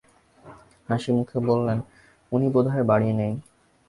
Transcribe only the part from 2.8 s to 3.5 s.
বাড়ি নেই।